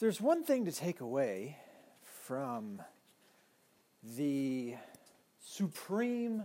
[0.00, 1.58] there's one thing to take away
[2.24, 2.80] from
[4.16, 4.74] the
[5.44, 6.42] supreme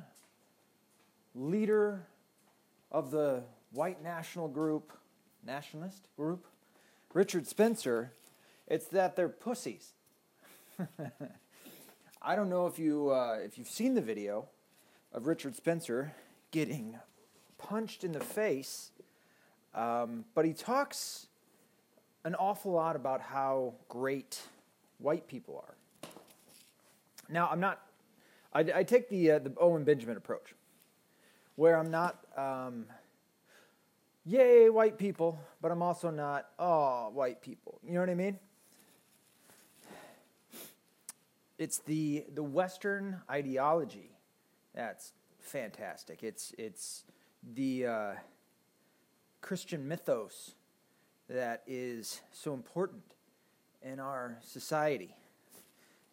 [1.33, 2.05] leader
[2.91, 4.91] of the white national group,
[5.45, 6.45] nationalist group,
[7.13, 8.11] Richard Spencer,
[8.67, 9.93] it's that they're pussies.
[12.21, 14.49] I don't know if you uh, if you've seen the video
[15.13, 16.13] of Richard Spencer
[16.51, 16.99] getting
[17.57, 18.91] punched in the face,
[19.73, 21.27] um, but he talks
[22.25, 24.41] an awful lot about how great
[24.97, 26.09] white people are.
[27.29, 27.81] Now, I'm not.
[28.51, 30.53] I, I take the uh, the Owen Benjamin approach,
[31.55, 32.19] where I'm not.
[32.35, 32.87] Um,
[34.25, 36.47] yay, white people, but I'm also not.
[36.59, 37.79] Oh, white people.
[37.87, 38.39] You know what I mean?
[41.57, 44.11] It's the the Western ideology
[44.73, 46.23] that's fantastic.
[46.23, 47.05] It's it's
[47.53, 48.11] the uh,
[49.41, 50.55] Christian mythos
[51.29, 53.03] that is so important
[53.81, 55.15] in our society.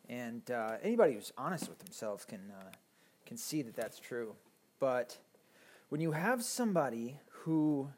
[0.09, 2.70] And uh, anybody who's honest with themselves can, uh,
[3.27, 4.34] can see that that's true.
[4.81, 5.19] But
[5.89, 7.89] when you have somebody who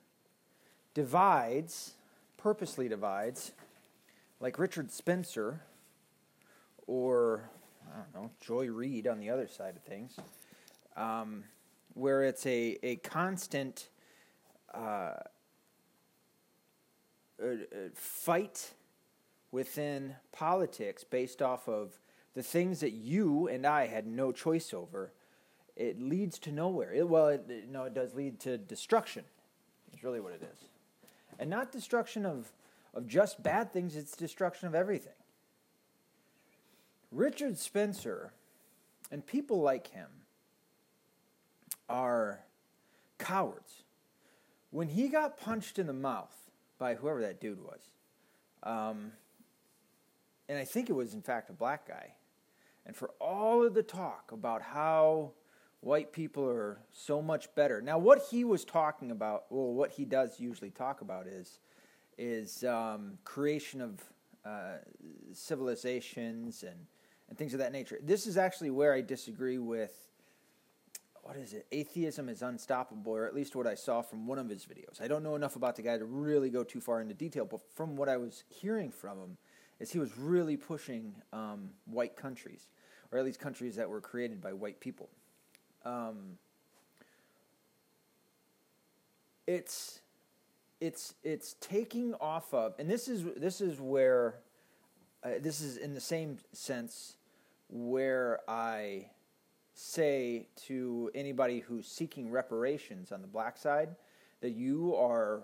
[0.94, 1.94] divides,
[2.36, 3.52] purposely divides,
[4.40, 5.62] like Richard Spencer
[6.86, 7.48] or,
[7.90, 10.16] I don't know, Joy Reid on the other side of things,
[10.96, 11.44] um,
[11.94, 13.88] where it's a, a constant
[14.72, 15.14] uh,
[17.42, 17.56] Uh, uh,
[17.94, 18.70] fight
[19.50, 21.98] within politics based off of
[22.34, 25.12] the things that you and I had no choice over,
[25.76, 26.92] it leads to nowhere.
[26.92, 29.24] It, well, it, it, no, it does lead to destruction.
[29.92, 30.68] It's really what it is,
[31.38, 32.52] and not destruction of
[32.94, 33.96] of just bad things.
[33.96, 35.12] It's destruction of everything.
[37.10, 38.32] Richard Spencer
[39.10, 40.08] and people like him
[41.88, 42.40] are
[43.18, 43.82] cowards.
[44.70, 46.43] When he got punched in the mouth
[46.78, 47.80] by whoever that dude was.
[48.62, 49.12] Um,
[50.48, 52.14] and I think it was, in fact, a black guy.
[52.86, 55.32] And for all of the talk about how
[55.80, 57.80] white people are so much better.
[57.80, 61.60] Now, what he was talking about, well, what he does usually talk about is,
[62.18, 64.02] is um, creation of
[64.44, 64.76] uh,
[65.32, 66.86] civilizations and,
[67.28, 67.98] and things of that nature.
[68.02, 70.08] This is actually where I disagree with
[71.24, 71.66] what is it?
[71.72, 75.00] Atheism is unstoppable, or at least what I saw from one of his videos.
[75.00, 77.60] I don't know enough about the guy to really go too far into detail, but
[77.74, 79.36] from what I was hearing from him,
[79.80, 82.68] is he was really pushing um, white countries,
[83.10, 85.08] or at least countries that were created by white people.
[85.86, 86.38] Um,
[89.46, 90.00] it's
[90.80, 94.34] it's it's taking off of, and this is this is where
[95.24, 97.16] uh, this is in the same sense
[97.70, 99.06] where I
[99.74, 103.90] say to anybody who's seeking reparations on the black side
[104.40, 105.42] that you are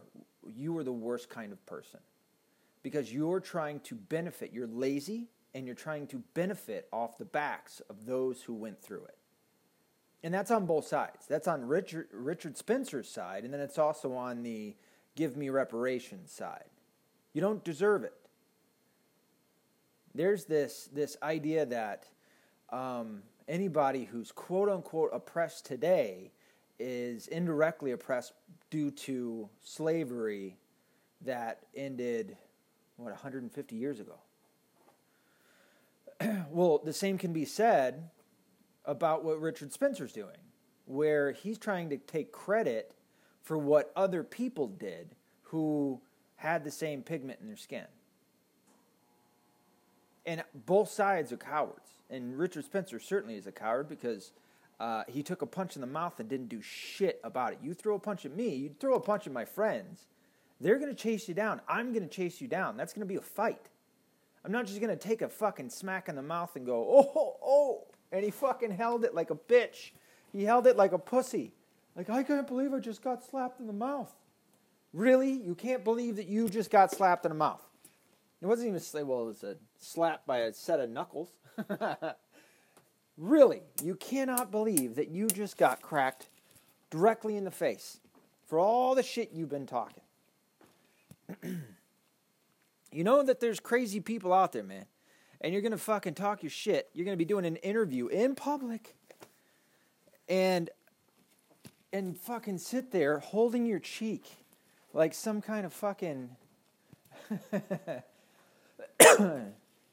[0.54, 2.00] you are the worst kind of person.
[2.82, 7.82] Because you're trying to benefit you're lazy and you're trying to benefit off the backs
[7.90, 9.16] of those who went through it.
[10.22, 11.26] And that's on both sides.
[11.28, 14.76] That's on richard richard spencer's side and then it's also on the
[15.16, 16.70] give me reparations side.
[17.32, 18.14] You don't deserve it.
[20.14, 22.06] There's this this idea that
[22.70, 26.30] um, anybody who's quote unquote oppressed today
[26.78, 28.32] is indirectly oppressed
[28.70, 30.56] due to slavery
[31.22, 32.36] that ended,
[32.96, 34.14] what, 150 years ago.
[36.50, 38.08] well, the same can be said
[38.86, 40.38] about what Richard Spencer's doing,
[40.86, 42.94] where he's trying to take credit
[43.42, 45.10] for what other people did
[45.42, 46.00] who
[46.36, 47.84] had the same pigment in their skin.
[50.24, 54.32] And both sides are cowards and Richard Spencer certainly is a coward because
[54.78, 57.58] uh, he took a punch in the mouth and didn't do shit about it.
[57.62, 60.06] You throw a punch at me, you throw a punch at my friends,
[60.60, 61.60] they're going to chase you down.
[61.68, 62.76] I'm going to chase you down.
[62.76, 63.68] That's going to be a fight.
[64.44, 67.36] I'm not just going to take a fucking smack in the mouth and go, oh,
[67.42, 69.90] oh, and he fucking held it like a bitch.
[70.32, 71.52] He held it like a pussy.
[71.96, 74.12] Like, I can't believe I just got slapped in the mouth.
[74.92, 75.32] Really?
[75.32, 77.62] You can't believe that you just got slapped in the mouth?
[78.40, 81.32] It wasn't even, well, it was a slap by a set of knuckles.
[83.16, 86.28] Really, you cannot believe that you just got cracked
[86.90, 88.00] directly in the face
[88.46, 90.02] for all the shit you've been talking.
[92.92, 94.86] you know that there's crazy people out there, man.
[95.40, 96.90] And you're going to fucking talk your shit.
[96.92, 98.96] You're going to be doing an interview in public.
[100.28, 100.70] And
[101.92, 104.24] and fucking sit there holding your cheek
[104.92, 106.30] like some kind of fucking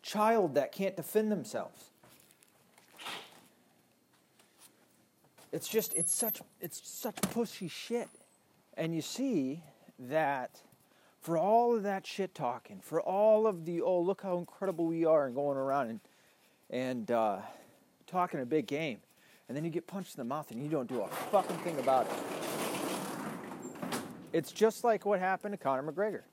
[0.08, 1.92] child that can't defend themselves.
[5.52, 8.08] It's just it's such it's such pushy shit.
[8.76, 9.64] And you see
[10.00, 10.62] that
[11.20, 15.06] for all of that shit talking, for all of the oh look how incredible we
[15.06, 16.00] are and going around and
[16.70, 17.40] and uh,
[18.08, 19.00] talking a big game,
[19.48, 21.80] and then you get punched in the mouth and you don't do a fucking thing
[21.80, 22.14] about it.
[24.34, 26.24] It's just like what happened to Conor McGregor.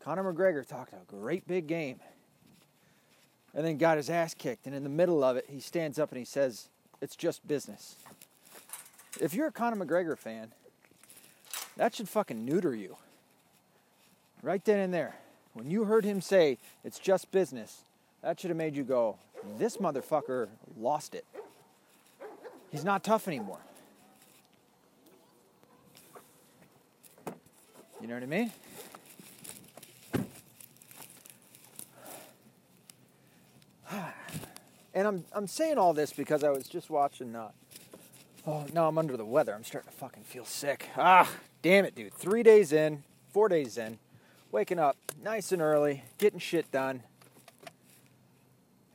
[0.00, 2.00] Conor McGregor talked a great big game
[3.56, 4.66] and then got his ass kicked.
[4.66, 6.68] And in the middle of it, he stands up and he says,
[7.00, 7.96] It's just business.
[9.18, 10.52] If you're a Conor McGregor fan,
[11.78, 12.96] that should fucking neuter you.
[14.42, 15.16] Right then and there.
[15.54, 17.82] When you heard him say, It's just business,
[18.22, 19.16] that should have made you go,
[19.58, 20.48] This motherfucker
[20.78, 21.24] lost it.
[22.70, 23.60] He's not tough anymore.
[28.02, 28.52] You know what I mean?
[34.96, 37.36] And I'm I'm saying all this because I was just watching.
[37.36, 37.50] Uh,
[38.46, 39.54] oh, now I'm under the weather.
[39.54, 40.88] I'm starting to fucking feel sick.
[40.96, 42.14] Ah, damn it, dude.
[42.14, 43.98] Three days in, four days in,
[44.50, 47.02] waking up nice and early, getting shit done,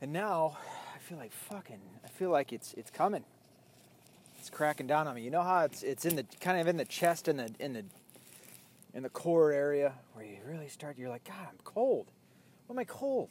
[0.00, 0.58] and now
[0.92, 1.80] I feel like fucking.
[2.04, 3.22] I feel like it's it's coming.
[4.40, 5.22] It's cracking down on me.
[5.22, 7.74] You know how it's it's in the kind of in the chest and the in
[7.74, 7.84] the
[8.92, 10.98] in the core area where you really start.
[10.98, 12.08] You're like, God, I'm cold.
[12.66, 13.28] Why am I cold?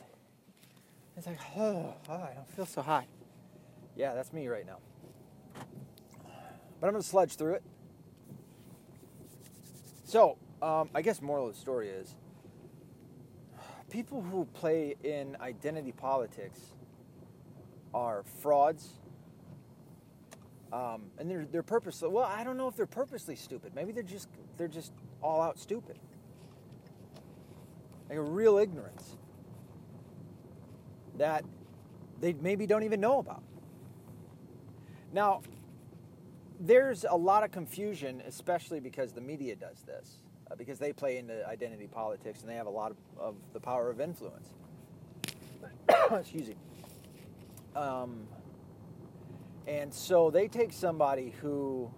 [1.18, 3.06] It's like, oh, oh, I don't feel so hot.
[3.96, 4.78] Yeah, that's me right now.
[6.80, 7.64] But I'm going to sludge through it.
[10.06, 12.16] So, um, I guess moral of the story is
[13.90, 16.60] people who play in identity politics
[17.94, 18.94] are frauds.
[20.74, 23.74] Um, and they're they're purposely well, I don't know if they're purposely stupid.
[23.76, 26.00] Maybe they're just they're just all out stupid.
[28.10, 29.18] Like a real ignorance
[31.22, 31.46] that
[32.20, 33.44] they maybe don't even know about.
[35.14, 35.42] Now,
[36.60, 40.18] there's a lot of confusion, especially because the media does this,
[40.50, 43.60] uh, because they play into identity politics and they have a lot of, of the
[43.60, 44.50] power of influence.
[46.12, 46.56] Excuse me.
[47.76, 48.28] Um,
[49.68, 51.92] and so they take somebody who,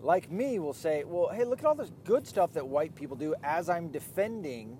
[0.00, 3.16] like me, will say, well, hey, look at all this good stuff that white people
[3.16, 4.78] do as I'm defending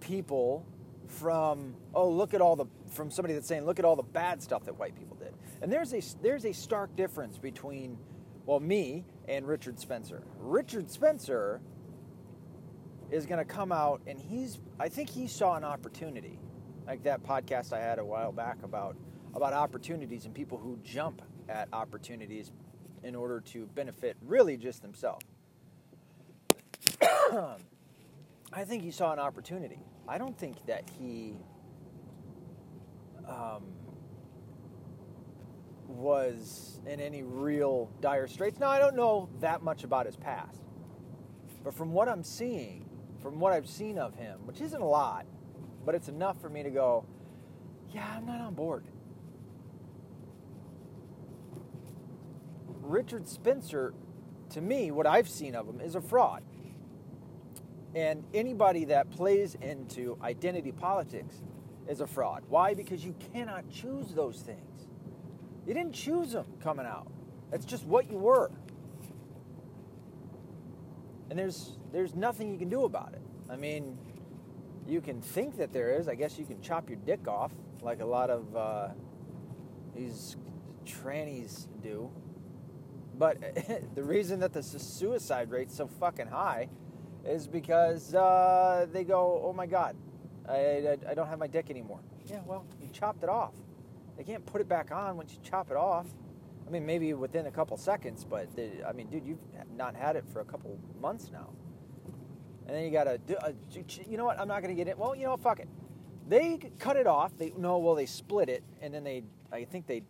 [0.00, 0.66] people
[1.10, 4.42] from oh look at all the from somebody that's saying look at all the bad
[4.42, 5.34] stuff that white people did.
[5.62, 7.98] And there's a there's a stark difference between
[8.46, 10.22] well me and richard spencer.
[10.38, 11.60] Richard spencer
[13.10, 16.38] is going to come out and he's i think he saw an opportunity
[16.86, 18.96] like that podcast i had a while back about
[19.34, 22.52] about opportunities and people who jump at opportunities
[23.02, 25.24] in order to benefit really just themselves
[27.32, 27.56] um,
[28.52, 29.80] i think he saw an opportunity
[30.10, 31.36] I don't think that he
[33.28, 33.62] um,
[35.86, 38.58] was in any real dire straits.
[38.58, 40.62] Now, I don't know that much about his past,
[41.62, 42.88] but from what I'm seeing,
[43.22, 45.26] from what I've seen of him, which isn't a lot,
[45.86, 47.06] but it's enough for me to go,
[47.94, 48.84] yeah, I'm not on board.
[52.80, 53.94] Richard Spencer,
[54.50, 56.42] to me, what I've seen of him is a fraud.
[57.94, 61.42] And anybody that plays into identity politics
[61.88, 62.44] is a fraud.
[62.48, 62.74] Why?
[62.74, 64.88] Because you cannot choose those things.
[65.66, 67.10] You didn't choose them coming out.
[67.50, 68.50] That's just what you were.
[71.28, 73.22] And there's there's nothing you can do about it.
[73.48, 73.98] I mean,
[74.86, 76.08] you can think that there is.
[76.08, 78.88] I guess you can chop your dick off, like a lot of uh,
[79.94, 80.36] these
[80.84, 82.10] trannies do.
[83.18, 83.38] But
[83.94, 86.68] the reason that the suicide rate's so fucking high
[87.24, 89.96] is because uh, they go, oh my God,
[90.48, 92.00] I, I, I, don't have my dick anymore.
[92.26, 93.52] Yeah, well, you chopped it off.
[94.16, 96.06] They can't put it back on once you chop it off.
[96.66, 99.38] I mean, maybe within a couple seconds, but they, I mean, dude, you've
[99.76, 101.50] not had it for a couple months now.
[102.66, 103.52] And then you gotta do, uh,
[104.08, 104.38] you know what?
[104.38, 104.96] I'm not gonna get it.
[104.96, 105.42] Well, you know what?
[105.42, 105.68] Fuck it.
[106.28, 107.32] They cut it off.
[107.36, 110.02] They no, well, they split it, and then they, I think they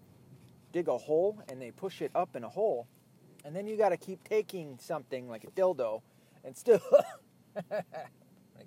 [0.73, 2.87] dig a hole and they push it up in a hole,
[3.45, 6.02] and then you got to keep taking something like a dildo
[6.44, 6.80] and still
[7.73, 7.82] I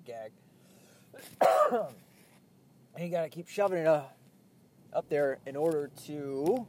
[0.04, 0.40] gagged.
[1.40, 4.16] and you got to keep shoving it up,
[4.92, 6.66] up there in order to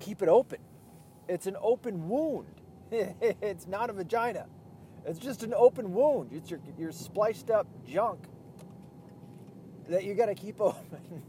[0.00, 0.58] keep it open.
[1.28, 2.60] It's an open wound.
[2.90, 4.46] it's not a vagina.
[5.04, 6.30] It's just an open wound.
[6.32, 8.26] It's your, your spliced up junk
[9.88, 11.22] that you got to keep open.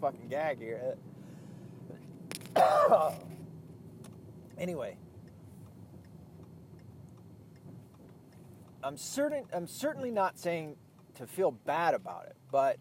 [0.00, 0.96] Fucking gag here.
[4.58, 4.96] anyway,
[8.82, 10.76] I'm certain I'm certainly not saying
[11.16, 12.78] to feel bad about it, but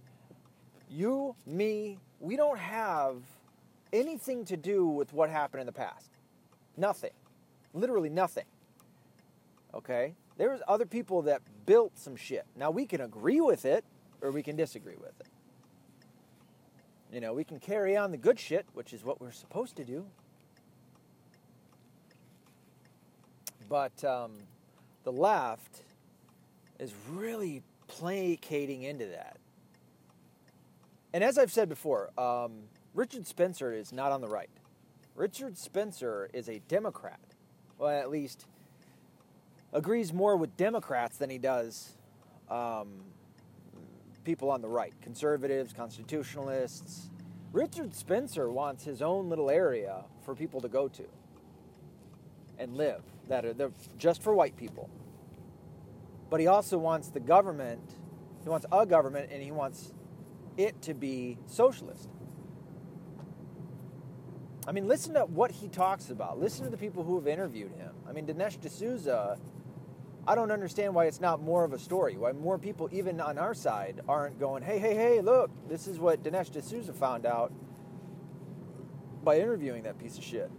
[0.90, 3.18] you, me, we don't have
[3.92, 6.10] anything to do with what happened in the past.
[6.76, 7.12] Nothing.
[7.74, 8.46] Literally nothing.
[9.74, 10.14] Okay?
[10.38, 12.46] There was other people that built some shit.
[12.56, 13.84] Now we can agree with it
[14.22, 15.28] or we can disagree with it.
[17.12, 19.86] You know, we can carry on the good shit, which is what we're supposed to
[19.86, 20.06] do.
[23.70, 24.34] But um,
[25.04, 25.82] the left
[26.80, 29.38] is really placating into that.
[31.14, 34.50] And as I've said before, um, Richard Spencer is not on the right.
[35.16, 37.20] Richard Spencer is a Democrat.
[37.78, 38.46] Well, at least
[39.74, 41.94] agrees more with Democrats than he does
[42.50, 43.02] um,
[44.24, 47.10] people on the right, conservatives, constitutionalists.
[47.54, 51.06] Richard Spencer wants his own little area for people to go to
[52.60, 54.90] and live that are just for white people.
[56.30, 57.82] But he also wants the government,
[58.44, 59.94] he wants a government, and he wants
[60.58, 62.10] it to be socialist.
[64.68, 66.40] I mean, listen to what he talks about.
[66.40, 67.92] Listen to the people who have interviewed him.
[68.08, 69.38] I mean, Dinesh D'Souza,
[70.28, 72.18] I don't understand why it's not more of a story.
[72.18, 76.00] Why more people, even on our side, aren't going, hey, hey, hey, look, this is
[76.00, 77.54] what Dinesh D'Souza found out
[79.24, 80.52] by interviewing that piece of shit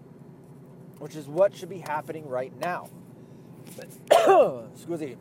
[0.98, 2.88] which is what should be happening right now.
[4.74, 5.16] Excuse me.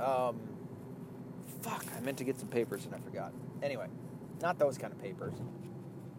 [0.00, 0.40] Um,
[1.62, 3.32] fuck, I meant to get some papers and I forgot.
[3.62, 3.86] Anyway,
[4.40, 5.34] not those kind of papers,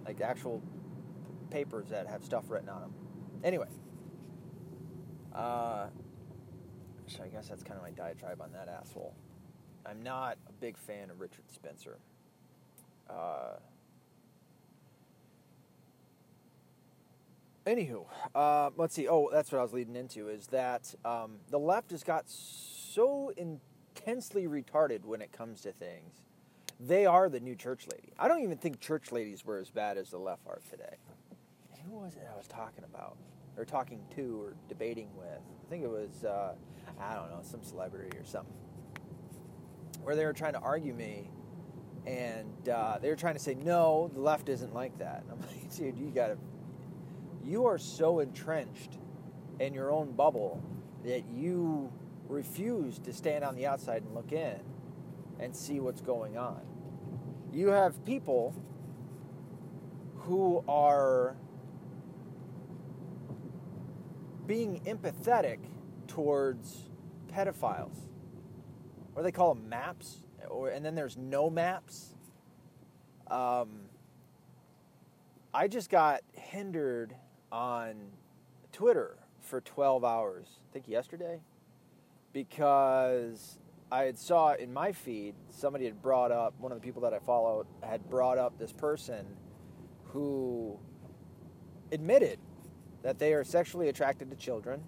[0.05, 0.61] like actual
[1.49, 2.93] papers that have stuff written on them.
[3.43, 3.67] Anyway,
[5.33, 5.87] uh,
[7.07, 9.13] so I guess that's kind of my diatribe on that asshole.
[9.85, 11.97] I'm not a big fan of Richard Spencer.
[13.09, 13.57] Uh,
[17.65, 19.07] Anywho, uh, let's see.
[19.07, 23.31] Oh, that's what I was leading into is that um, the left has got so
[24.01, 26.23] intensely retarded when it comes to things.
[26.79, 28.13] They are the new church lady.
[28.17, 30.95] I don't even think church ladies were as bad as the left are today.
[31.85, 33.17] Who was it I was talking about?
[33.57, 35.27] Or talking to or debating with?
[35.27, 36.53] I think it was, uh,
[36.99, 38.53] I don't know, some celebrity or something.
[40.01, 41.29] Where they were trying to argue me
[42.07, 45.23] and uh, they were trying to say, no, the left isn't like that.
[45.23, 46.37] And I'm like, dude, you got to
[47.43, 48.97] you are so entrenched
[49.59, 50.61] in your own bubble
[51.03, 51.91] that you
[52.31, 54.59] refuse to stand on the outside and look in
[55.39, 56.61] and see what's going on.
[57.51, 58.55] You have people
[60.15, 61.35] who are
[64.47, 65.59] being empathetic
[66.07, 66.89] towards
[67.31, 67.97] pedophiles,
[69.15, 72.15] or they call them maps, or and then there's no maps.
[73.29, 73.81] Um,
[75.53, 77.15] I just got hindered
[77.51, 77.95] on
[78.71, 81.41] Twitter for 12 hours, I think yesterday,
[82.33, 83.57] because
[83.91, 87.13] I had saw in my feed somebody had brought up one of the people that
[87.13, 89.25] I follow had brought up this person
[90.05, 90.79] who
[91.91, 92.39] admitted
[93.03, 94.83] that they are sexually attracted to children,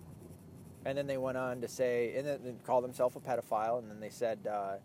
[0.86, 4.00] and then they went on to say and then call themselves a pedophile, and then
[4.00, 4.76] they said, uh,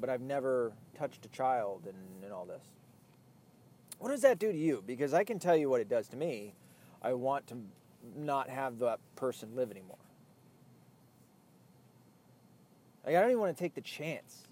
[0.00, 2.62] "But I've never touched a child," and, and all this.
[3.98, 4.82] What does that do to you?
[4.86, 6.54] Because I can tell you what it does to me
[7.04, 7.56] I want to
[8.16, 9.98] not have that person live anymore.
[13.04, 14.46] Like, I don't even want to take the chance.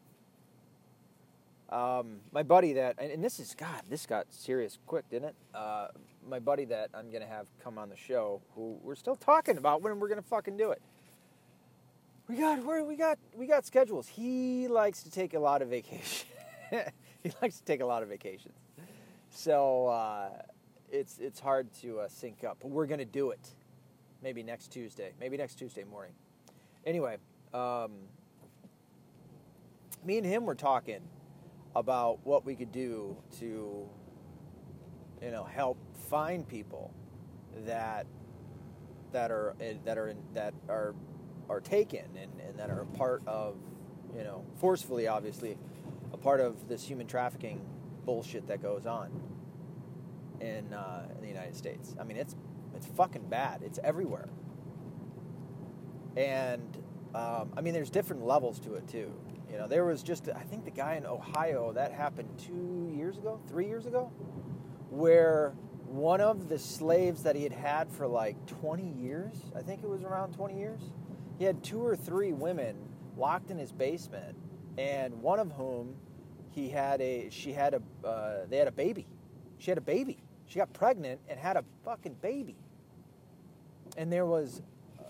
[1.71, 5.35] Um, my buddy that, and, this is, God, this got serious quick, didn't it?
[5.55, 5.89] Uh,
[6.29, 9.57] my buddy that I'm going to have come on the show, who we're still talking
[9.57, 10.83] about when we're going to fucking do it.
[12.29, 14.07] We got, we got, we got schedules.
[14.07, 16.29] He likes to take a lot of vacation.
[17.23, 18.55] he likes to take a lot of vacations.
[19.31, 20.29] So, uh,
[20.93, 22.59] it's it's hard to uh, sync up.
[22.61, 23.41] But we're gonna do it.
[24.23, 25.13] Maybe next Tuesday.
[25.19, 26.13] Maybe next Tuesday morning.
[26.87, 27.17] Anyway,
[27.53, 27.93] um,
[30.05, 31.01] me and him were talking
[31.75, 33.89] about what we could do to,
[35.23, 35.79] you know, help
[36.11, 36.93] find people
[37.67, 38.07] that
[39.13, 40.95] that are eh, that are in, that are
[41.49, 43.57] are taken and, and that are a part of,
[44.17, 45.59] you know, forcefully, obviously,
[46.13, 47.61] a part of this human trafficking
[48.05, 49.11] bullshit that goes on
[50.41, 51.95] in, uh, in the United States.
[52.01, 52.35] I mean, it's
[52.75, 53.63] it's fucking bad.
[53.63, 54.29] It's everywhere.
[56.17, 56.77] And
[57.15, 59.13] um, I mean, there's different levels to it too.
[59.53, 63.19] You know, there was just I think the guy in Ohio that happened two years
[63.19, 64.11] ago, three years ago,
[64.89, 65.53] where
[65.85, 69.89] one of the slaves that he had had for like 20 years, I think it
[69.89, 70.81] was around 20 years,
[71.39, 72.77] he had two or three women
[73.15, 74.37] locked in his basement,
[74.79, 75.97] and one of whom
[76.51, 79.07] he had a she had a uh, they had a baby.
[79.59, 80.23] She had a baby.
[80.47, 82.57] She got pregnant and had a fucking baby.
[83.99, 84.63] And there was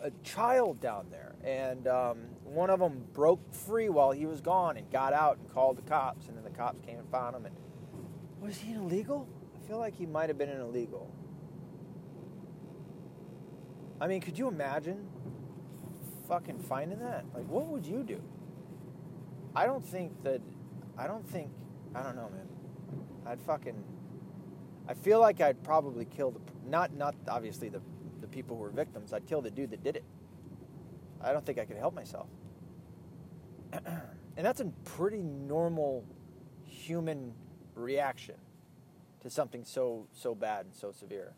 [0.03, 1.35] a child down there.
[1.45, 2.19] And um,
[2.54, 5.82] one of them broke free while he was gone and got out and called the
[5.82, 6.28] cops.
[6.28, 7.47] And then the cops came and found him.
[7.47, 7.54] And
[8.40, 9.28] was he an illegal?
[9.56, 11.11] I feel like he might have been an illegal.
[14.00, 15.09] I mean, could you imagine
[16.28, 17.25] fucking finding that?
[17.35, 18.21] Like, what would you do?
[19.54, 20.40] I don't think that.
[20.99, 21.50] I don't think.
[21.94, 22.49] I don't know, man.
[23.26, 23.82] I'd fucking.
[24.88, 27.80] I feel like I'd probably kill the not not obviously the
[28.21, 29.12] the people who were victims.
[29.12, 30.04] I'd kill the dude that did it.
[31.21, 32.26] I don't think I could help myself.
[34.37, 36.05] and that's a pretty normal
[36.64, 37.33] human
[37.75, 38.35] reaction
[39.21, 41.33] to something so so bad and so severe,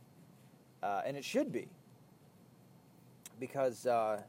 [0.82, 1.68] uh, and it should be
[3.38, 4.20] because uh,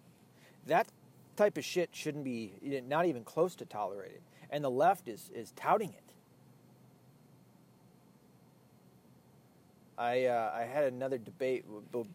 [0.65, 0.88] that
[1.35, 2.53] type of shit shouldn't be
[2.88, 6.05] not even close to tolerated, and the left is is touting it.
[9.97, 11.65] I uh, I had another debate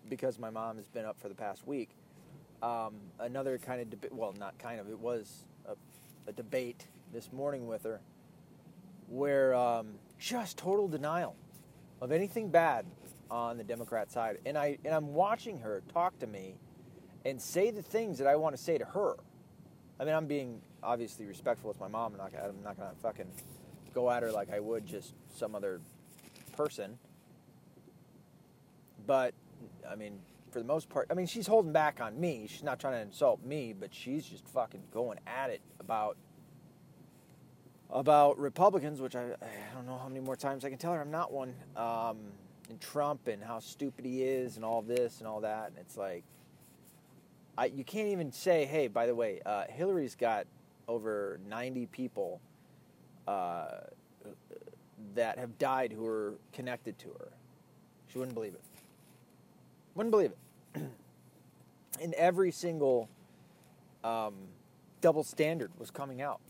[0.08, 1.90] because my mom has been up for the past week.
[2.62, 4.12] Um, another kind of debate.
[4.12, 4.90] Well, not kind of.
[4.90, 5.44] It was
[6.26, 8.00] a debate this morning with her,
[9.08, 11.36] where um, just total denial
[12.00, 12.86] of anything bad
[13.30, 16.54] on the Democrat side, and I and I'm watching her talk to me
[17.24, 19.14] and say the things that I want to say to her.
[19.98, 22.12] I mean, I'm being obviously respectful with my mom.
[22.12, 23.30] I'm not, I'm not gonna fucking
[23.94, 25.80] go at her like I would just some other
[26.56, 26.98] person.
[29.06, 29.34] But
[29.88, 30.20] I mean,
[30.50, 32.46] for the most part, I mean, she's holding back on me.
[32.48, 36.16] She's not trying to insult me, but she's just fucking going at it about
[37.92, 41.00] about Republicans, which I, I don't know how many more times I can tell her
[41.00, 41.54] I'm not one.
[41.76, 42.18] Um,
[42.70, 45.68] and Trump and how stupid he is and all this and all that.
[45.68, 46.22] And it's like,
[47.58, 50.46] I, you can't even say, hey, by the way, uh, Hillary's got
[50.88, 52.40] over 90 people
[53.26, 53.80] uh,
[55.14, 57.28] that have died who are connected to her.
[58.10, 58.62] She wouldn't believe it.
[59.94, 60.32] Wouldn't believe
[60.74, 60.82] it.
[62.00, 63.08] and every single
[64.04, 64.34] um,
[65.00, 66.40] double standard was coming out.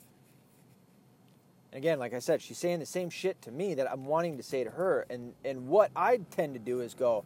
[1.73, 4.37] And again, like I said, she's saying the same shit to me that I'm wanting
[4.37, 5.07] to say to her.
[5.09, 7.25] And, and what I tend to do is go,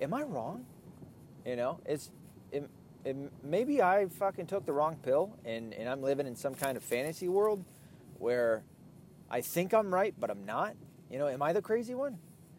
[0.00, 0.66] Am I wrong?
[1.46, 2.10] You know, it's
[2.50, 2.68] it,
[3.04, 6.76] it, maybe I fucking took the wrong pill and, and I'm living in some kind
[6.76, 7.64] of fantasy world
[8.18, 8.64] where
[9.30, 10.74] I think I'm right, but I'm not.
[11.10, 12.18] You know, am I the crazy one?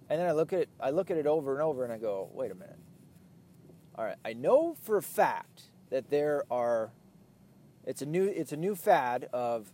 [0.10, 2.30] And then I look at I look at it over and over and I go,
[2.34, 2.80] wait a minute.
[3.96, 6.92] All right, I know for a fact that there are
[7.86, 9.72] it's a new it's a new fad of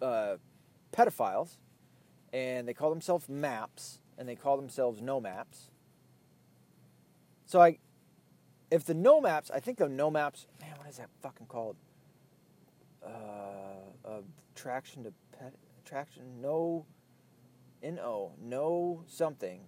[0.00, 0.36] uh,
[0.92, 1.56] pedophiles,
[2.32, 5.70] and they call themselves maps, and they call themselves no maps.
[7.44, 7.78] So I,
[8.70, 11.76] if the no maps, I think the no maps, man, what is that fucking called?
[13.04, 14.20] Uh,
[14.54, 15.54] attraction to pet
[15.84, 16.86] attraction no,
[17.82, 19.62] N O no something.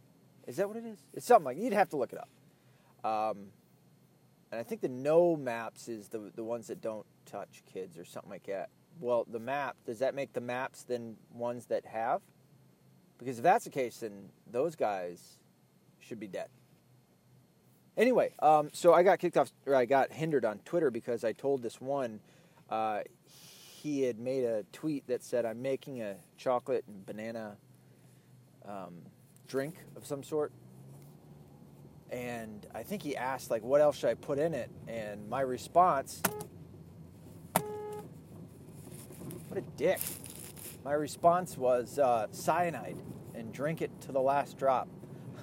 [0.47, 0.99] Is that what it is?
[1.15, 2.29] It's something like you'd have to look it up.
[3.05, 3.47] Um,
[4.53, 8.05] and I think the no maps is the the ones that don't touch kids or
[8.05, 8.71] something like that.
[9.01, 12.21] Well, the map does that make the maps then ones that have?
[13.19, 15.39] Because if that's the case, then those guys
[15.99, 16.49] should be dead.
[17.97, 21.33] Anyway, um, so I got kicked off, or I got hindered on Twitter because I
[21.33, 22.21] told this one.
[22.69, 23.01] Uh,
[23.83, 27.57] he had made a tweet that said, "I'm making a chocolate and banana
[28.67, 29.03] um,
[29.47, 30.53] drink of some sort."
[32.11, 34.71] And I think he asked, like, what else should I put in it?
[34.89, 36.23] And my response
[39.51, 39.99] What a dick.
[40.85, 42.97] My response was uh, cyanide
[43.35, 44.89] and drink it to the last drop.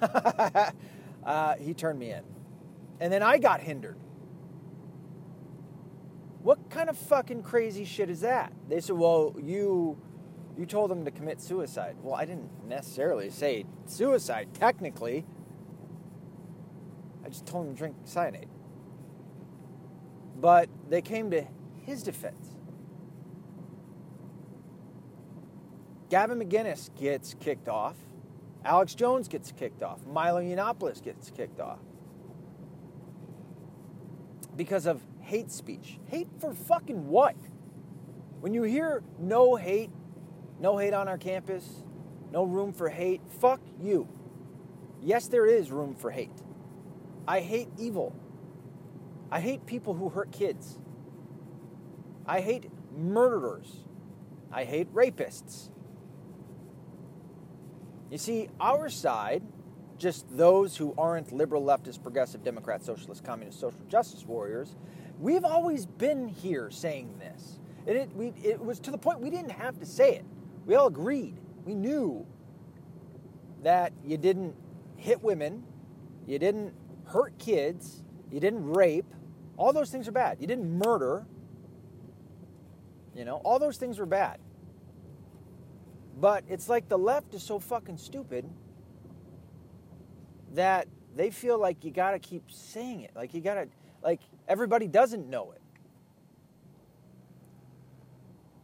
[1.22, 2.22] uh, he turned me in.
[3.00, 3.98] And then I got hindered.
[6.42, 8.50] What kind of fucking crazy shit is that?
[8.70, 10.00] They said, well, you
[10.56, 11.96] you told them to commit suicide.
[12.02, 15.26] Well, I didn't necessarily say suicide, technically.
[17.28, 18.48] I just told him to drink cyanide.
[20.40, 21.44] But they came to
[21.84, 22.56] his defense.
[26.08, 27.96] Gavin McInnes gets kicked off.
[28.64, 30.06] Alex Jones gets kicked off.
[30.06, 31.80] Milo Yiannopoulos gets kicked off.
[34.56, 35.98] Because of hate speech.
[36.06, 37.36] Hate for fucking what?
[38.40, 39.90] When you hear no hate,
[40.58, 41.84] no hate on our campus,
[42.32, 44.08] no room for hate, fuck you.
[45.02, 46.32] Yes, there is room for hate.
[47.28, 48.16] I hate evil.
[49.30, 50.78] I hate people who hurt kids.
[52.24, 53.84] I hate murderers.
[54.50, 55.68] I hate rapists.
[58.10, 59.42] You see, our side,
[59.98, 64.74] just those who aren't liberal, leftist, progressive, Democrat, socialist, communist, social justice warriors,
[65.20, 67.58] we've always been here saying this.
[67.86, 70.24] And it, we, it was to the point we didn't have to say it.
[70.64, 71.36] We all agreed.
[71.66, 72.26] We knew
[73.62, 74.54] that you didn't
[74.96, 75.64] hit women,
[76.26, 76.72] you didn't
[77.08, 79.06] hurt kids, you didn't rape,
[79.56, 80.38] all those things are bad.
[80.40, 81.26] You didn't murder,
[83.14, 84.38] you know, all those things were bad.
[86.20, 88.48] But it's like the left is so fucking stupid
[90.54, 93.12] that they feel like you gotta keep saying it.
[93.14, 93.68] Like you gotta,
[94.02, 95.60] like everybody doesn't know it.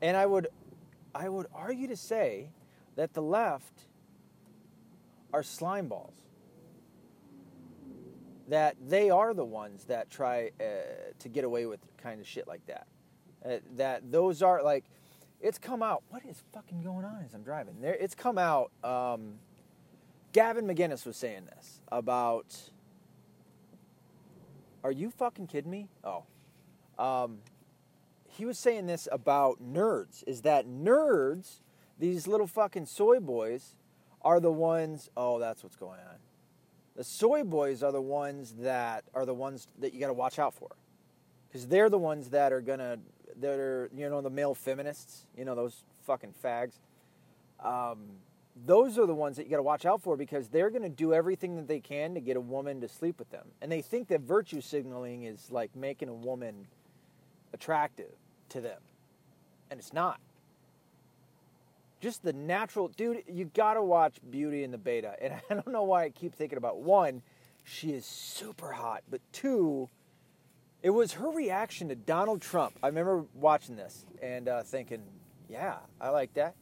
[0.03, 0.49] And I would,
[1.15, 2.51] I would argue to say
[2.97, 3.87] that the left
[5.33, 6.15] are slime balls.
[8.49, 10.65] That they are the ones that try uh,
[11.19, 12.87] to get away with kind of shit like that.
[13.45, 14.85] Uh, that those are like,
[15.41, 16.03] it's come out.
[16.09, 17.81] What is fucking going on as I'm driving?
[17.81, 18.71] There, it's come out.
[18.83, 19.35] Um,
[20.33, 22.71] Gavin McInnes was saying this about.
[24.83, 25.89] Are you fucking kidding me?
[26.03, 26.25] Oh,
[26.99, 27.39] um,
[28.29, 30.25] he was saying this about nerds.
[30.27, 31.61] Is that nerds?
[31.99, 33.77] These little fucking soy boys
[34.23, 35.09] are the ones.
[35.17, 36.17] Oh, that's what's going on.
[36.97, 40.39] The soy boys are the ones that are the ones that you got to watch
[40.39, 40.71] out for,
[41.49, 42.99] because they're the ones that are gonna
[43.41, 45.27] that are you know the male feminists.
[45.37, 46.75] You know those fucking fags.
[47.65, 47.99] Um,
[48.65, 50.89] those are the ones that you got to watch out for because they're going to
[50.89, 53.83] do everything that they can to get a woman to sleep with them, and they
[53.83, 56.69] think that virtue signaling is like making a woman
[57.53, 58.13] attractive
[58.51, 58.81] to them,
[59.71, 60.21] and it's not
[62.05, 65.85] just the natural dude you gotta watch beauty and the beta and i don't know
[65.85, 67.23] why i keep thinking about one
[67.65, 69.89] she is super hot but two
[70.83, 72.75] it was her reaction to donald trump.
[72.83, 75.03] I remember watching this and uh, thinking
[75.49, 76.57] yeah i like that.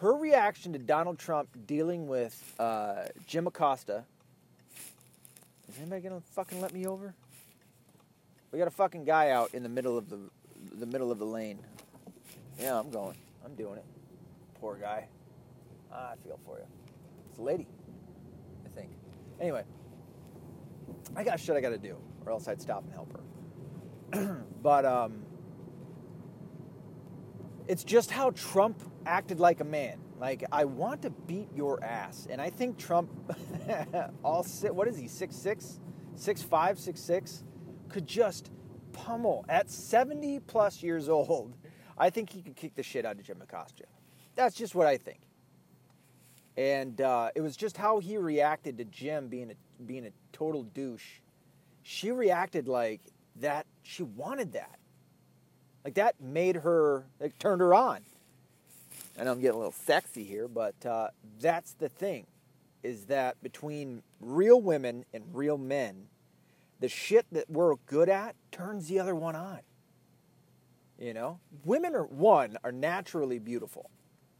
[0.00, 4.02] Her reaction to donald trump dealing with uh, jim acosta.
[5.68, 7.14] Is anybody gonna fucking let me over?
[8.50, 10.18] We got a fucking guy out in the middle of the
[10.72, 11.60] the middle of the lane.
[12.58, 13.16] Yeah i'm going.
[13.44, 13.91] I'm doing it
[14.62, 15.08] poor guy.
[15.92, 16.64] Ah, I feel for you.
[17.28, 17.66] It's a lady,
[18.64, 18.92] I think.
[19.40, 19.64] Anyway,
[21.16, 24.44] I got shit I got to do, or else I'd stop and help her.
[24.62, 25.24] but um,
[27.66, 29.98] it's just how Trump acted like a man.
[30.20, 33.10] Like I want to beat your ass, and I think Trump,
[34.24, 34.72] all sit.
[34.72, 35.08] What is he?
[35.08, 35.80] Six six,
[36.14, 37.42] six five, six six,
[37.88, 38.52] could just
[38.92, 41.56] pummel at seventy plus years old.
[41.98, 43.86] I think he could kick the shit out of Jim Acosta.
[44.34, 45.20] That's just what I think.
[46.56, 50.62] And uh, it was just how he reacted to Jim being a being a total
[50.62, 51.20] douche.
[51.82, 53.00] She reacted like
[53.36, 53.66] that.
[53.82, 54.78] She wanted that.
[55.84, 58.00] Like that made her like turned her on.
[59.18, 61.08] I know I'm getting a little sexy here, but uh,
[61.40, 62.26] that's the thing,
[62.82, 66.06] is that between real women and real men,
[66.80, 69.60] the shit that we're good at turns the other one on.
[70.98, 73.90] You know, women are one are naturally beautiful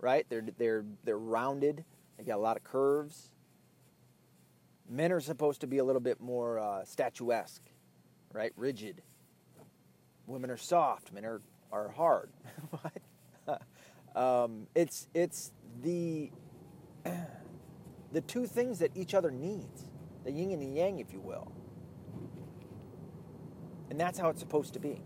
[0.03, 0.27] right?
[0.29, 1.85] They're they're they're rounded.
[2.19, 3.29] They got a lot of curves.
[4.91, 7.63] Men are supposed to be a little bit more uh, statuesque,
[8.35, 8.53] right?
[8.57, 9.01] Rigid.
[10.27, 11.15] Women are soft.
[11.15, 12.29] Men are are hard.
[14.17, 16.31] um, it's it's the
[18.13, 19.89] the two things that each other needs,
[20.25, 21.51] the yin and the yang, if you will.
[23.89, 25.03] And that's how it's supposed to be.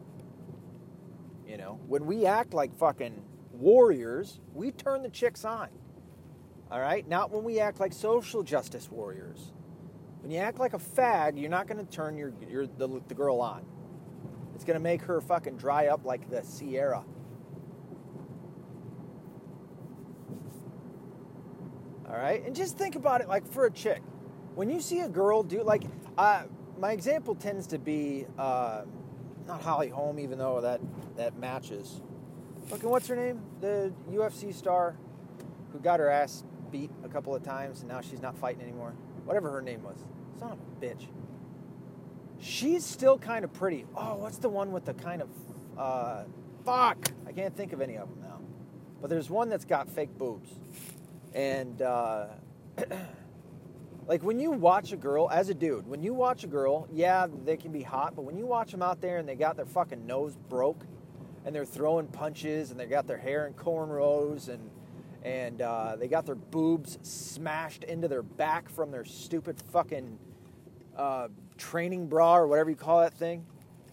[1.46, 3.22] You know, when we act like fucking
[3.59, 5.69] warriors, we turn the chicks on.
[6.71, 7.07] All right?
[7.09, 9.53] Not when we act like social justice warriors.
[10.21, 13.14] When you act like a fag, you're not going to turn your, your the, the
[13.14, 13.64] girl on.
[14.55, 17.05] It's going to make her fucking dry up like the Sahara.
[22.09, 22.45] All right?
[22.45, 24.03] And just think about it like for a chick.
[24.55, 25.85] When you see a girl do, like,
[26.16, 26.45] uh,
[26.79, 28.83] my example tends to be uh,
[29.47, 30.81] not Holly Holm, even though that,
[31.16, 32.01] that matches.
[32.66, 33.40] Fucking what's her name?
[33.61, 34.96] The UFC star
[35.72, 38.92] who got her ass beat a couple of times and now she's not fighting anymore.
[39.24, 39.98] Whatever her name was.
[40.38, 41.07] Son of a bitch.
[42.40, 43.87] She's still kind of pretty.
[43.96, 45.29] Oh, what's the one with the kind of
[45.79, 46.24] uh,
[46.64, 47.12] fuck?
[47.26, 48.40] I can't think of any of them now.
[49.00, 50.50] But there's one that's got fake boobs.
[51.35, 52.26] And uh,
[54.09, 57.29] like when you watch a girl as a dude, when you watch a girl, yeah,
[57.44, 59.66] they can be hot, but when you watch them out there and they got their
[59.66, 60.85] fucking nose broke
[61.46, 64.70] and they're throwing punches and they got their hair in cornrows and
[65.22, 70.18] and uh, they got their boobs smashed into their back from their stupid fucking
[70.96, 73.44] uh, training bra or whatever you call that thing.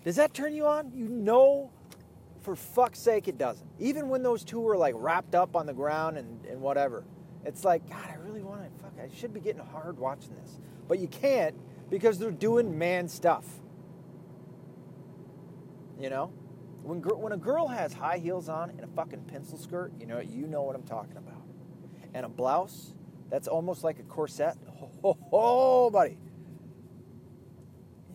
[0.03, 0.91] Does that turn you on?
[0.93, 1.71] You know,
[2.41, 3.67] for fuck's sake, it doesn't.
[3.79, 7.03] Even when those two were like wrapped up on the ground and, and whatever,
[7.45, 8.83] it's like, God, I really want to.
[8.83, 11.55] Fuck, I should be getting hard watching this, but you can't
[11.89, 13.45] because they're doing man stuff.
[15.99, 16.31] You know.
[16.84, 20.19] When, when a girl has high heels on and a fucking pencil skirt, you know
[20.19, 21.41] you know what I'm talking about.
[22.13, 22.93] And a blouse
[23.30, 24.58] that's almost like a corset.
[25.04, 26.17] Oh, oh, buddy.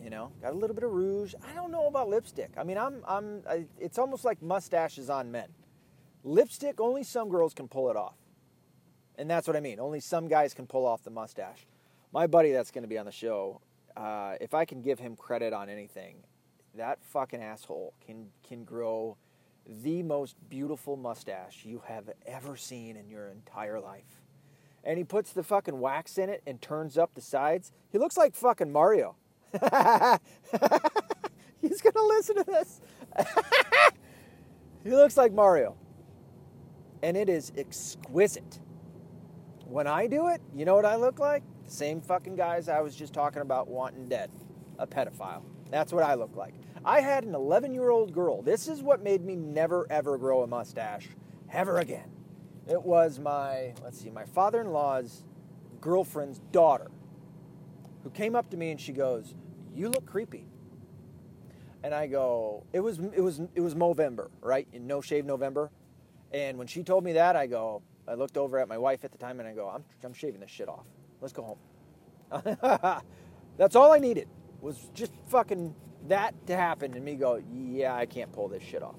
[0.01, 1.33] You know, got a little bit of rouge.
[1.45, 2.51] I don't know about lipstick.
[2.57, 5.49] I mean, I'm I'm I, it's almost like mustaches on men.
[6.23, 8.15] Lipstick only some girls can pull it off.
[9.17, 9.79] And that's what I mean.
[9.79, 11.67] Only some guys can pull off the mustache.
[12.13, 13.61] My buddy that's going to be on the show,
[13.97, 16.23] uh, if I can give him credit on anything,
[16.75, 19.17] that fucking asshole can can grow
[19.67, 24.21] the most beautiful mustache you have ever seen in your entire life.
[24.83, 27.71] And he puts the fucking wax in it and turns up the sides.
[27.91, 29.15] He looks like fucking Mario.
[31.61, 32.81] He's gonna listen to this.
[34.83, 35.75] he looks like Mario.
[37.03, 38.59] And it is exquisite.
[39.65, 41.43] When I do it, you know what I look like?
[41.65, 44.31] The same fucking guys I was just talking about wanting dead.
[44.79, 45.43] A pedophile.
[45.69, 46.53] That's what I look like.
[46.83, 48.41] I had an 11 year old girl.
[48.41, 51.09] This is what made me never ever grow a mustache
[51.51, 52.09] ever again.
[52.67, 55.23] It was my, let's see, my father in law's
[55.81, 56.89] girlfriend's daughter
[58.03, 59.35] who came up to me and she goes,
[59.75, 60.45] You look creepy.
[61.83, 64.67] And I go, It was it was it was November, right?
[64.73, 65.71] In no shave November.
[66.31, 69.11] And when she told me that, I go, I looked over at my wife at
[69.11, 70.85] the time and I go, I'm, I'm shaving this shit off.
[71.21, 71.57] Let's go
[72.31, 73.01] home.
[73.57, 74.27] That's all I needed
[74.61, 75.75] was just fucking
[76.07, 78.95] that to happen and me go, yeah, I can't pull this shit off.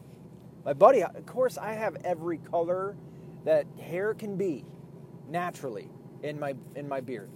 [0.65, 2.97] My buddy, of course, I have every color
[3.45, 4.65] that hair can be
[5.29, 5.89] naturally
[6.23, 7.31] in my in my beard.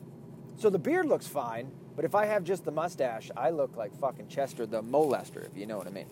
[0.57, 3.99] So the beard looks fine, but if I have just the mustache, I look like
[3.99, 6.07] fucking Chester the molester, if you know what I mean.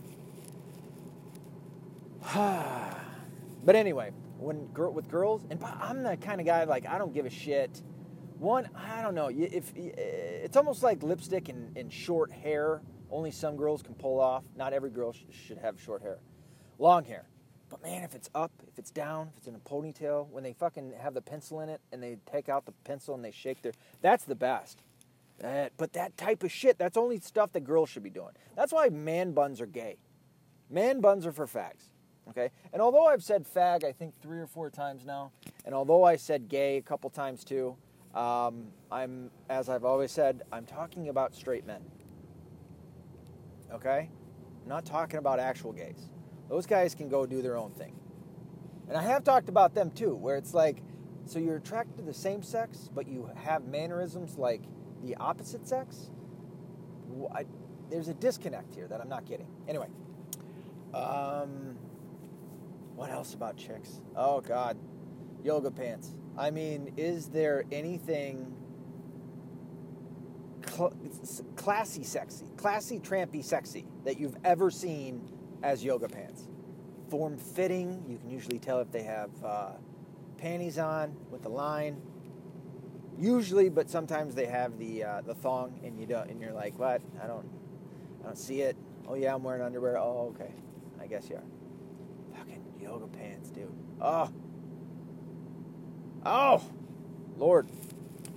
[3.64, 7.26] but anyway, when with girls, and I'm the kind of guy like I don't give
[7.26, 7.82] a shit.
[8.42, 9.30] One, I don't know.
[9.32, 14.18] If eh, it's almost like lipstick and, and short hair, only some girls can pull
[14.18, 14.42] off.
[14.56, 16.18] Not every girl sh- should have short hair,
[16.80, 17.26] long hair.
[17.70, 20.54] But man, if it's up, if it's down, if it's in a ponytail, when they
[20.54, 23.62] fucking have the pencil in it and they take out the pencil and they shake
[23.62, 24.82] their, that's the best.
[25.38, 28.32] That, but that type of shit, that's only stuff that girls should be doing.
[28.56, 29.98] That's why man buns are gay.
[30.68, 31.92] Man buns are for fags.
[32.28, 32.50] Okay?
[32.72, 35.30] And although I've said fag, I think three or four times now,
[35.64, 37.76] and although I said gay a couple times too,
[38.14, 41.82] um, I'm, as I've always said, I'm talking about straight men.
[43.72, 44.10] Okay?
[44.62, 46.10] I'm not talking about actual gays.
[46.48, 47.94] Those guys can go do their own thing.
[48.88, 50.82] And I have talked about them too, where it's like,
[51.24, 54.62] so you're attracted to the same sex, but you have mannerisms like
[55.02, 56.10] the opposite sex?
[57.34, 57.46] I,
[57.90, 59.46] there's a disconnect here that I'm not getting.
[59.68, 59.88] Anyway,
[60.94, 61.76] um,
[62.94, 64.00] what else about chicks?
[64.16, 64.76] Oh God,
[65.42, 66.14] yoga pants.
[66.36, 68.54] I mean, is there anything
[70.66, 70.94] cl-
[71.56, 75.30] classy, sexy, classy, trampy, sexy that you've ever seen
[75.62, 76.48] as yoga pants?
[77.10, 78.04] Form fitting.
[78.08, 79.72] You can usually tell if they have uh,
[80.38, 82.00] panties on with the line.
[83.18, 86.78] Usually, but sometimes they have the uh, the thong, and you don't, and you're like,
[86.78, 87.02] what?
[87.22, 87.46] I don't,
[88.22, 88.76] I don't see it.
[89.06, 89.98] Oh yeah, I'm wearing underwear.
[89.98, 90.54] Oh okay,
[90.98, 91.42] I guess you are
[92.36, 93.70] Fucking yoga pants, dude.
[94.00, 94.30] Oh.
[96.24, 96.62] Oh.
[97.36, 97.68] Lord.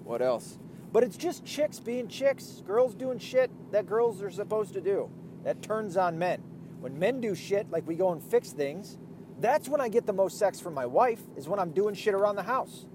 [0.03, 0.57] What else?
[0.91, 5.09] But it's just chicks being chicks, girls doing shit that girls are supposed to do.
[5.43, 6.41] That turns on men.
[6.79, 8.97] When men do shit, like we go and fix things,
[9.39, 12.13] that's when I get the most sex from my wife, is when I'm doing shit
[12.13, 12.85] around the house.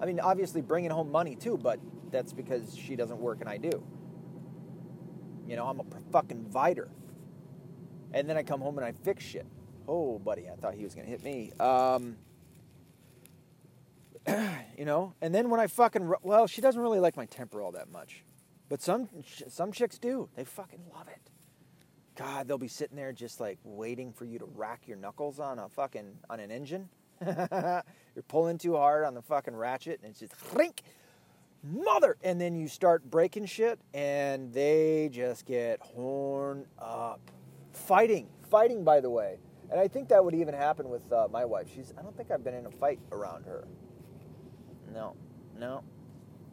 [0.00, 1.78] I mean, obviously bringing home money too, but
[2.10, 3.82] that's because she doesn't work and I do.
[5.46, 6.88] You know, I'm a fucking viter.
[8.12, 9.46] And then I come home and I fix shit.
[9.86, 11.52] Oh, buddy, I thought he was going to hit me.
[11.60, 12.16] Um,
[14.78, 17.72] you know, and then when I fucking well, she doesn't really like my temper all
[17.72, 18.24] that much,
[18.68, 19.08] but some
[19.48, 20.28] some chicks do.
[20.34, 21.30] They fucking love it.
[22.16, 25.58] God, they'll be sitting there just like waiting for you to rack your knuckles on
[25.58, 26.88] a fucking on an engine.
[27.26, 27.82] You're
[28.28, 30.82] pulling too hard on the fucking ratchet, and it's just rink,
[31.62, 37.20] mother, and then you start breaking shit, and they just get horn up,
[37.72, 38.84] fighting, fighting.
[38.84, 39.38] By the way,
[39.70, 41.68] and I think that would even happen with uh, my wife.
[41.74, 43.66] She's I don't think I've been in a fight around her.
[44.94, 45.16] No,
[45.58, 45.82] no.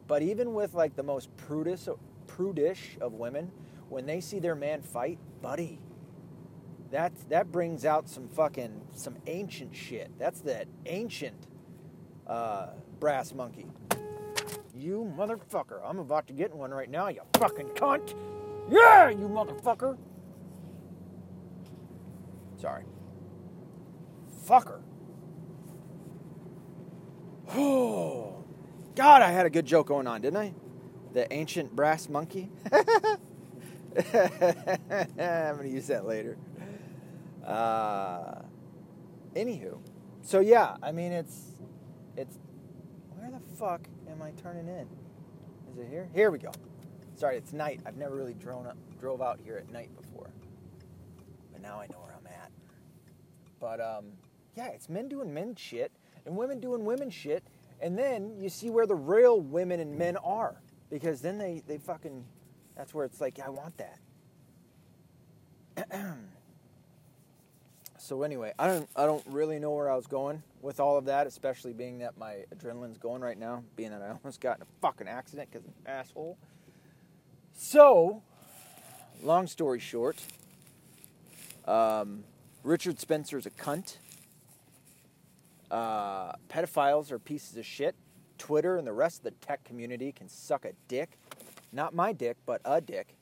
[0.07, 1.87] But even with like the most prudish,
[2.27, 3.51] prudish of women,
[3.89, 5.79] when they see their man fight, buddy,
[6.89, 10.11] that that brings out some fucking some ancient shit.
[10.17, 11.47] That's that ancient
[12.27, 13.67] uh, brass monkey.
[14.75, 15.79] You motherfucker!
[15.85, 17.09] I'm about to get one right now.
[17.09, 18.15] You fucking cunt!
[18.69, 19.97] Yeah, you motherfucker!
[22.57, 22.85] Sorry
[24.51, 24.80] fucker.
[27.53, 28.43] Oh,
[28.95, 30.53] God, I had a good joke going on, didn't I?
[31.13, 32.49] The ancient brass monkey.
[32.71, 32.81] I'm
[33.95, 36.37] going to use that later.
[37.45, 38.41] Uh,
[39.35, 39.79] anywho,
[40.21, 41.51] so yeah, I mean, it's,
[42.15, 42.37] it's,
[43.15, 44.87] where the fuck am I turning in?
[45.71, 46.07] Is it here?
[46.13, 46.51] Here we go.
[47.15, 47.81] Sorry, it's night.
[47.85, 50.29] I've never really drove up, drove out here at night before,
[51.51, 52.51] but now I know where I'm at.
[53.59, 54.05] But um,
[54.55, 55.91] yeah, it's men doing men shit
[56.25, 57.43] and women doing women shit.
[57.79, 60.61] And then you see where the real women and men are.
[60.89, 62.25] Because then they, they fucking,
[62.75, 63.99] that's where it's like, I want that.
[68.01, 71.05] So anyway, I don't I don't really know where I was going with all of
[71.05, 74.63] that, especially being that my adrenaline's going right now, being that I almost got in
[74.63, 76.35] a fucking accident because of an asshole.
[77.53, 78.23] So,
[79.21, 80.17] long story short,
[81.65, 82.23] um,
[82.63, 83.97] Richard Spencer's a cunt.
[85.71, 87.95] Uh, pedophiles are pieces of shit.
[88.37, 91.17] Twitter and the rest of the tech community can suck a dick.
[91.71, 93.15] Not my dick, but a dick.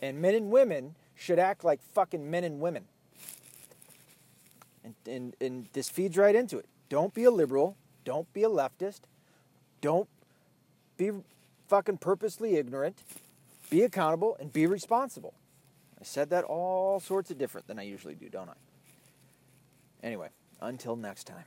[0.00, 2.84] And men and women should act like fucking men and women.
[4.84, 6.66] And, and, and this feeds right into it.
[6.88, 7.76] Don't be a liberal.
[8.04, 9.00] Don't be a leftist.
[9.80, 10.08] Don't
[10.96, 11.10] be
[11.68, 13.02] fucking purposely ignorant.
[13.68, 15.34] Be accountable and be responsible.
[16.00, 18.54] I said that all sorts of different than I usually do, don't I?
[20.06, 20.28] Anyway,
[20.60, 21.46] until next time.